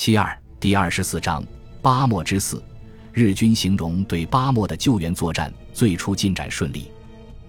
[0.00, 1.44] 七二第二十四章
[1.82, 2.62] 八莫之四，
[3.12, 6.88] 日军形容对八莫的救援作战最初进展顺利。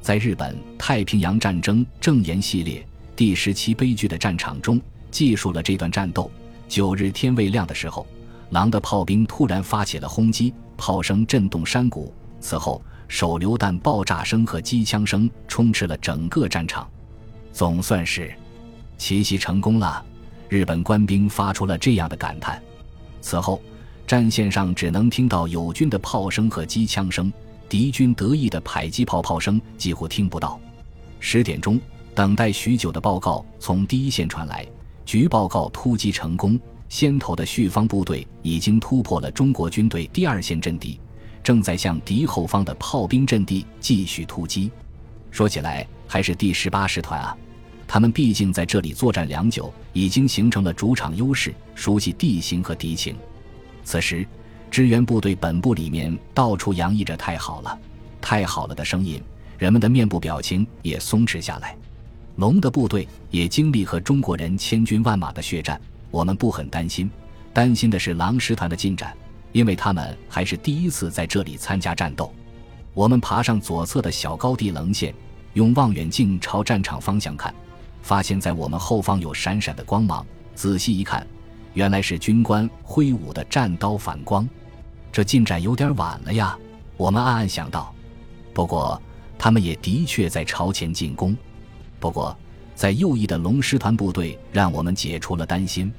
[0.02, 2.84] 在日本太平洋战争正言系列
[3.16, 4.82] 第十七悲剧的战场中，
[5.12, 6.32] 记述了这段战斗。
[6.68, 8.08] 九日天未亮的时候，
[8.50, 12.12] 狼的炮兵突然发起了轰击，炮声震动山谷。
[12.40, 16.90] 此后，手榴弹爆炸声和机枪声充斥了整个战场。
[17.54, 18.34] 总算是
[18.98, 20.04] 奇袭成功了。
[20.50, 22.62] 日本官兵发出了这样的感叹。
[23.22, 23.62] 此后，
[24.08, 27.32] 战线上只能听到友军的炮声和机枪声，
[27.70, 30.60] 敌军得意的迫击炮炮声几乎听不到。
[31.20, 31.80] 十点钟，
[32.16, 34.66] 等待许久的报告从第一线传来，
[35.06, 41.00] 局报告突击成功，先头的叙方部队已经突破了中国军队第二线阵地，
[41.44, 44.72] 正在向敌后方的炮兵阵地继续突击。
[45.30, 47.38] 说起来，还是第十八师团啊。
[47.92, 53.16] 他们毕竟在这里作战良久，已经形成了主场优势，熟悉地形和敌情。
[53.84, 54.24] 此时，
[54.70, 57.76] 支援部队本部里面到处洋溢着“太好了，
[58.22, 59.20] 太好了”的声音，
[59.58, 61.76] 人们的面部表情也松弛下来。
[62.36, 67.10] 龙的部队也经历和中国人千军万马的血战，我们不很担心，
[67.52, 69.18] 担心的是狼师团的进展，
[69.52, 72.32] 因为他们还是第一次在这里参加战斗。
[72.94, 75.12] 我们爬上左侧的小高地棱线，
[75.54, 77.52] 用望远镜朝战场方向看。
[78.02, 80.26] 发现，在我们后方有闪闪的光芒。
[80.56, 81.26] 仔细一看，
[81.74, 84.48] 原来是军官挥舞的战刀反光。
[85.12, 86.58] 这进展有点晚了呀，
[86.98, 87.94] 我们暗暗想到。
[88.54, 89.02] 不过，
[89.38, 91.36] 他们也的确在朝前进攻。
[92.00, 92.38] 不过，
[92.76, 95.92] 在右翼的龙师团部队让我们解除了担心。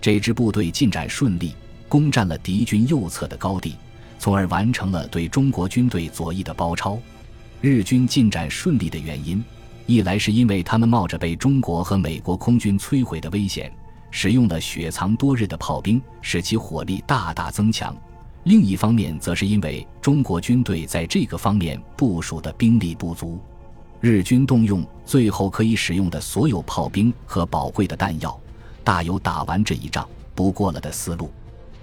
[0.00, 1.54] 这支部队进展顺利，
[1.88, 3.76] 攻占了敌军右侧的高地，
[4.18, 6.98] 从而完成了对中国军队左翼的包抄。
[7.60, 9.44] 日军进展顺利的原因。
[9.90, 13.72] 一来是因为他们冒着被中国和美国空军摧毁的危险，
[14.12, 17.92] 使用了雪藏多日的炮兵，使其火力大大增强；
[18.44, 23.40] 另一方面，则是因为中国军队在这个方面部署的兵力不足，
[23.98, 28.38] 日军动用最后可以使用的所有炮兵和宝贵的弹药，
[28.84, 31.32] 大有打完这一仗不过了的思路。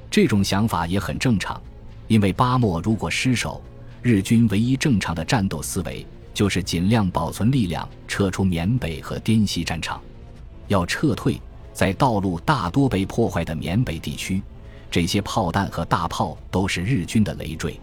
[0.09, 1.61] 这种想法也很正常，
[2.07, 3.61] 因为巴莫如果失守，
[4.01, 6.07] 日军唯一正常的战斗思维。
[6.37, 9.99] 就是尽量保存力量，撤出缅北和滇西战场。
[10.67, 11.41] 要撤退，
[11.73, 14.39] 在道路大多被破坏的缅北地区，
[14.91, 17.79] 这些炮弹和大炮都是日军的累赘。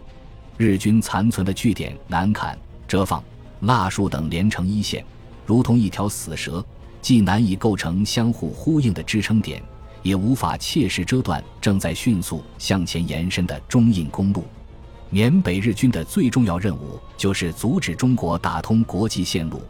[0.55, 2.57] 日军残存的据点南坎、
[2.87, 3.21] 折放、
[3.59, 5.03] 腊树等连成一线，
[5.45, 6.63] 如同一条死蛇，
[7.01, 9.61] 既难以构成相互呼应的支撑点，
[10.01, 14.45] 也无法切实遮断正在迅速向前延伸的中印公路。
[15.11, 19.61] 缅北日军的最重要任务就是阻止中国打通国际线路，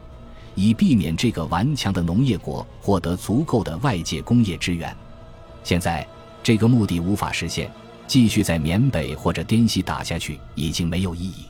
[0.56, 4.96] 以避免这个顽强的农业国获得足够的外界工业支援。
[5.63, 6.07] 现在
[6.41, 7.69] 这个目的无法实现，
[8.07, 11.46] 继续在缅北或者滇西打下去已经没有意义。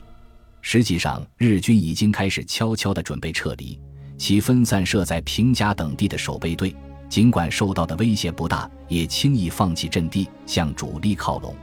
[0.60, 3.78] 实际上，日军已经开始悄悄地准备撤离，
[4.18, 6.74] 其分散设在平家等地的守备队，
[7.08, 11.54] 尽管受到的威胁不大，也轻易放弃阵地，向主力靠拢。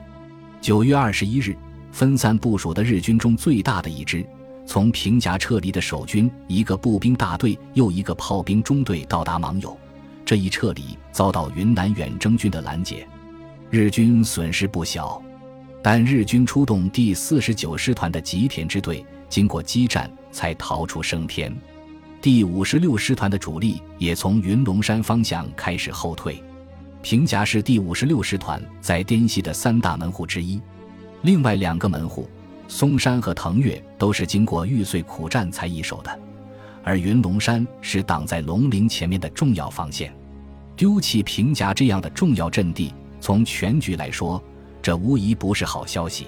[0.61, 1.55] 九月二十一日。
[1.93, 4.25] 分散部署的日军中最大的一支，
[4.65, 9.77] 从平甲撤离的守军一个步兵大队又一个炮兵中队到达芒友，
[10.25, 13.07] 这一撤离遭到云南远征军的拦截，
[13.69, 15.21] 日军损失不小，
[15.83, 21.55] 但日军出动第四十九师团的吉田支队，经过激战才逃出升天。
[22.19, 26.43] 第五十六师团的主力也从云龙山方向开始后退。
[27.03, 30.59] 平甲是第五十六师团在滇西的三大门户之一。
[31.23, 32.29] 另外两个门户，
[32.67, 36.19] 嵩山和腾越都是经过玉碎苦战才易手的，
[36.83, 40.13] 而云龙山是挡在龙陵前面的重要防线。
[40.75, 44.41] 丢弃平甲这样的重要阵地，从全局来说，
[44.81, 46.27] 这无疑不是好消息。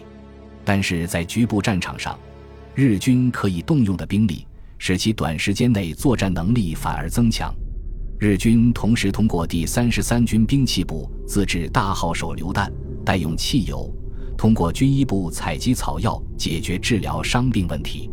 [0.64, 2.18] 但是在局部战场上，
[2.74, 7.54] 日军可以动用的兵力，使其短时间内作战能力反而增强。
[8.18, 12.72] 日军同时通过第三十三军兵器部自制大号手榴弹，
[13.04, 13.94] 带用汽油。
[14.38, 18.10] 通过军医部采集草药解决治疗伤病问题，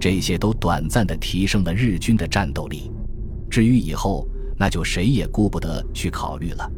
[0.00, 2.90] 这些都短暂地提升了日军的战斗力。
[3.50, 4.26] 至于以后，
[4.58, 6.70] 那就谁也顾不得去考虑了。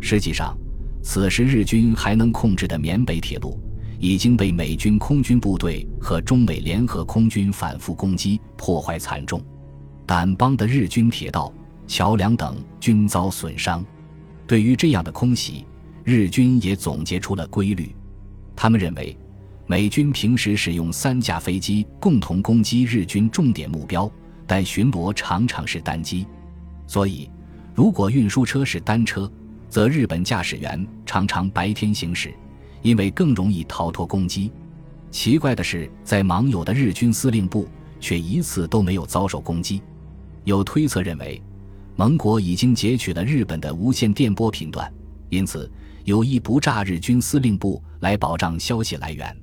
[0.00, 0.56] 实际上，
[1.02, 3.58] 此时日军还能控制的缅北铁路
[3.98, 9.42] 已经被美军空军部队和中美联合空军反复攻击，破坏惨重。
[10.06, 11.52] 掸邦的日军铁道、
[11.86, 13.84] 桥梁等均遭损伤。
[14.46, 15.64] 对于这样的空袭，
[16.04, 17.95] 日军也总结出了规律。
[18.56, 19.16] 他们认为，
[19.66, 24.10] 美军平时使用三架飞机共同攻击日军重点目标，
[24.46, 26.26] 但巡逻常常是单机。
[26.86, 27.30] 所以，
[27.74, 29.30] 如果运输车是单车，
[29.68, 32.32] 则日本驾驶员常常白天行驶，
[32.80, 34.50] 因为更容易逃脱攻击。
[35.10, 37.68] 奇怪的是，在芒友的日军司令部
[38.00, 39.82] 却一次都没有遭受攻击。
[40.44, 41.42] 有推测认为，
[41.96, 44.90] 盟国已经截取了日本的无线电波频段，
[45.28, 45.70] 因此
[46.04, 49.36] 有意不炸日军司令部来保障消息来源。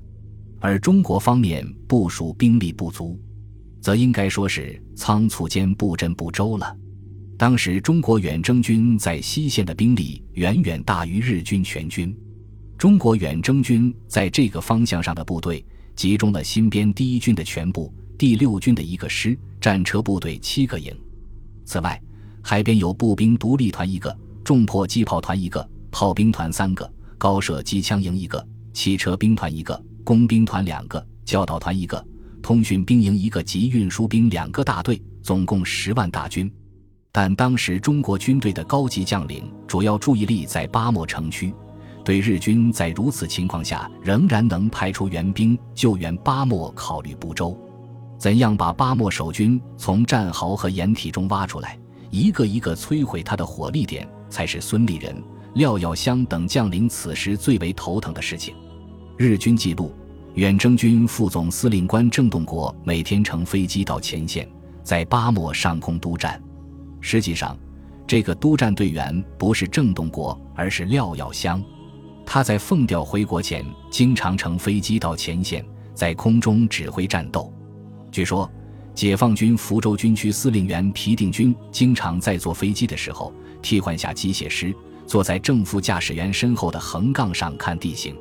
[0.60, 3.20] 而中国方面部署兵力不足，
[3.80, 6.76] 则应该说是仓促间布阵不周了。
[7.36, 12.16] 当时中国远征军在西线的兵力远远大于日军全军。
[12.78, 15.64] 中国远征军在这个方向上的部队
[15.96, 20.94] 集中了新编第一军的全部、第六军的一个师、战车部队七个营。
[21.64, 22.00] 此外，
[22.42, 32.04] 海边有步兵独立团一个、重迫击炮团一个、炮兵团三个、高射机枪营一个、汽车兵团一个、工兵团两个、教导团一个、
[32.42, 36.52] 通讯兵营一个及运输兵两个大队，总共十万大军。
[37.12, 41.54] 但当时中国军队的高级将领主要注意力在巴莫城区。
[42.04, 47.58] 对日军在如此情况下仍然能派出援兵救援巴莫考虑不周，
[48.18, 51.78] 怎样把巴莫守军从战壕和掩体中挖出来，
[52.10, 55.16] 一个一个摧毁他的火力点，才是孙立人、
[55.54, 58.54] 廖耀湘等将领此时最为头疼的事情。
[59.16, 59.94] 日军记录：
[60.34, 64.48] 远征军副总司令官郑洞国每天乘飞机到前线，
[64.82, 66.42] 在巴莫上空督战。
[67.00, 67.56] 实际上，
[68.06, 71.62] 这个督战队员不是郑洞国，而是廖耀湘。
[72.26, 75.64] 他在奉调回国前，经常乘飞机到前线，
[75.94, 77.52] 在空中指挥战斗。
[78.10, 78.50] 据说，
[78.92, 84.74] 解放军福州军区司令员皮定均经常在坐飞机的时候，替换下机械师，
[85.06, 88.16] 坐在正副驾驶员身后的横杠上看地形。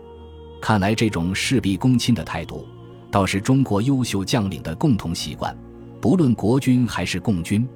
[0.61, 2.67] 看来，这种事必躬亲的态度，
[3.11, 5.55] 倒是中国优秀将领的共同习惯，
[5.99, 7.67] 不论国军还是共军。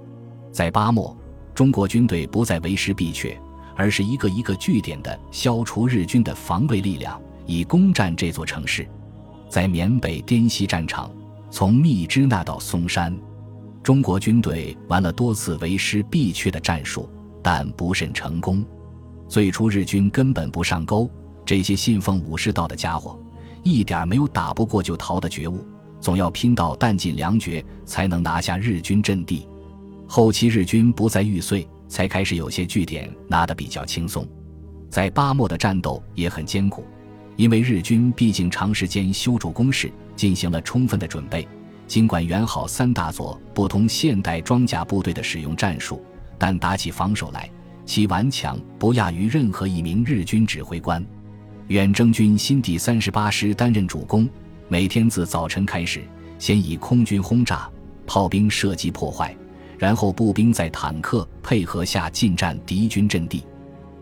[0.52, 1.16] 在巴莫，
[1.54, 3.38] 中国军队不再为师必却。
[3.80, 8.90] 而是一个一个据点的消除日军的防卫力量，以攻占这座城市。
[9.50, 11.12] 在缅北滇西战场，
[11.52, 13.16] 从密支那到松山，
[13.84, 17.08] 中国军队玩了多次为师必缺的战术，
[17.44, 18.66] 但不甚成功。
[19.28, 21.10] 最初日军根本不上钩，
[21.46, 23.20] 这些信奉武士道的家伙，
[23.64, 25.66] 一点没有打不过就逃的觉悟，
[26.00, 29.48] 总要拼到弹尽粮绝才能拿下日军阵地。
[30.08, 31.68] 后期日军不再玉碎。
[31.90, 34.28] 才开始有些据点拿得比较轻松，
[34.90, 36.86] 在巴莫的战斗也很艰苦，
[37.38, 41.48] 因为日军毕竟长时间修筑工事，进行了充分的准备。
[41.88, 46.04] 尽管原好三大佐不同现代装甲部队的使用战术，
[46.38, 47.50] 但打起防守来，
[47.88, 51.04] 其顽强不亚于任何一名日军指挥官。
[51.70, 54.30] 远征军新第三十八师担任主攻，
[54.68, 56.04] 每天自早晨开始，
[56.38, 57.68] 先以空军轰炸、
[58.06, 59.36] 炮兵射击破坏。
[59.80, 63.44] 然后步兵在坦克配合下进占敌军阵地。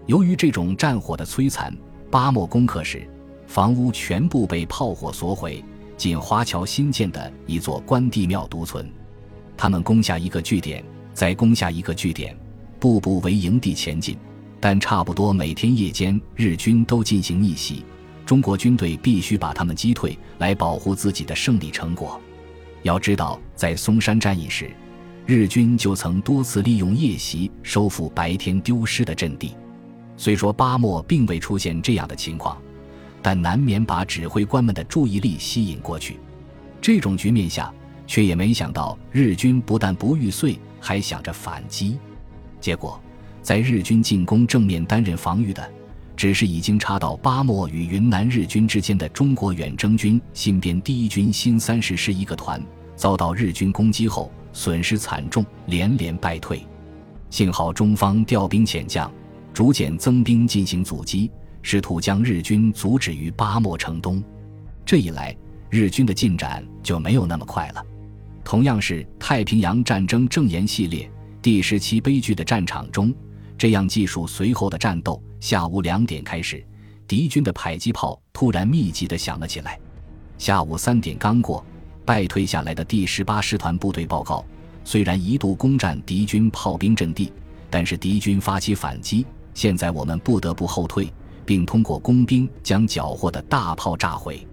[0.07, 1.75] 由于这种战火的摧残，
[2.09, 3.05] 巴莫攻克时，
[3.45, 5.63] 房屋全部被炮火所毁，
[5.97, 8.89] 仅华侨新建的一座关帝庙独存。
[9.57, 10.83] 他们攻下一个据点，
[11.13, 12.35] 再攻下一个据点，
[12.79, 14.17] 步步为营地前进。
[14.59, 17.83] 但差不多每天夜间，日军都进行逆袭，
[18.25, 22.19] 中国军队必须把他们击退，来保护自己的胜利成果。
[22.81, 24.71] 要知道，在松山战役时。
[25.27, 29.55] 日军就曾多次利用夜袭收复白天丢失的阵地，
[30.17, 32.55] 虽说巴莫并未出现这样的情况，
[33.23, 36.19] 但难免把指挥官们的注意力吸引过去。
[36.79, 37.73] 这种局面下，
[38.05, 41.97] 却也没想到日军不但不玉碎，还想着反击。
[42.65, 42.99] 结果，
[43.43, 45.71] 在日军进攻正面担任防御的，
[46.17, 52.59] 只是已经插到巴莫与云南日军之间的中国远征军新编第一军新三十师一个团，
[52.95, 54.31] 遭到日军攻击后。
[54.51, 56.65] 损失惨重，连连败退。
[57.29, 59.11] 幸好中方调兵遣将，
[59.53, 61.29] 逐渐增兵进行阻击，
[61.61, 64.23] 试图将日军阻止于巴莫城东。
[64.85, 65.35] 这一来，
[65.69, 67.85] 日军的进展就没有那么快了。
[68.43, 71.07] 同样是太平洋战争正言系列
[71.45, 73.13] 第十七悲剧的战场中，
[73.55, 76.65] 这样记述随后的战斗：下午两点开始，
[77.07, 79.79] 敌军的迫击炮突然密集地响了起来。
[80.39, 81.63] 下午三点刚过。
[82.03, 84.43] 败退下来的第十八师团部队报告，
[84.83, 87.31] 虽然一度攻占敌军炮兵阵地，
[87.69, 89.23] 但是敌军发起反击，
[89.53, 91.13] 现在我们不得不后退，
[91.45, 94.47] 并通过工兵将缴获的大炮炸毁。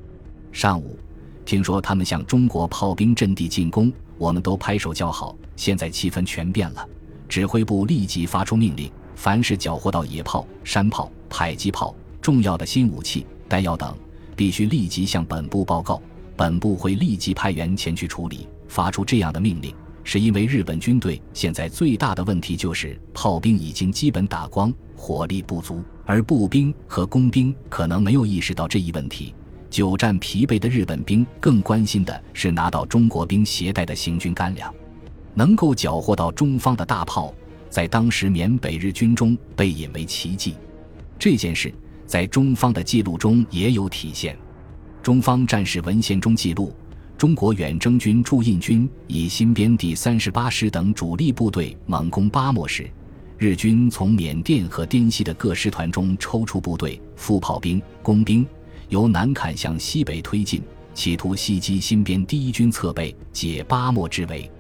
[0.53, 0.99] 上午，
[1.47, 3.91] 听说他们向中国炮兵阵地进攻，
[4.23, 5.37] 我们都拍手叫好。
[5.57, 6.89] 现在气氛全变了，
[7.29, 13.93] 指挥部立即发出命令：凡是缴获到野炮、山炮、迫击炮、重要的新武器、弹药等，
[14.37, 16.01] 必须立即向本部报告。
[16.37, 18.47] 本部会立即派员前去处理。
[18.69, 19.75] 发出这样的命令，
[20.05, 29.35] 是因为日本军队现在最大的问题就是炮兵已经基本打光，火力不足，而步兵和工兵可能没有意识到这一问题。
[29.73, 34.73] 久战疲惫的日本兵更关心的是拿到中国兵携带的行军干粮，
[35.33, 37.35] 能够缴获到中方的大炮，
[37.71, 40.55] 在当时缅北日军中被引为奇迹。
[41.19, 41.73] 这件事
[42.07, 44.37] 在中方的记录中也有体现。
[45.03, 46.71] 中方战士文献中记录，
[47.17, 52.87] 中国远征军驻印军以新编第三十八师等主力部队猛攻巴莫时，
[53.39, 58.47] 日军从缅甸和滇西的各师团中抽出部队、副炮兵、工兵。
[58.93, 64.51] 由南坎向西北推进，企图袭击新编第一军侧背，解巴莫之围。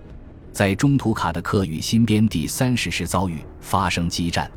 [0.53, 4.51] 在中途卡的克与新编第三十师遭遇，发生激战。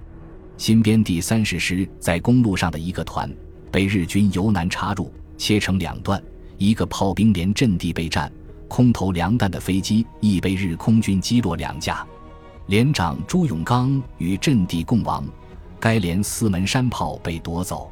[0.55, 3.29] 新编第三十师在公路上的一个团
[3.69, 6.23] 被日军由南插入，切成两段。
[6.57, 8.31] 一个炮兵连阵地备战，
[8.69, 12.07] 空投粮弹的飞机亦被日空军击落两架。
[12.67, 15.25] 连长朱永刚与阵地共亡，
[15.81, 17.91] 该连四门山炮被夺走。